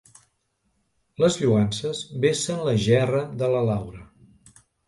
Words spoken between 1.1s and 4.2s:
Les lloances vessen la gerra de la Laura.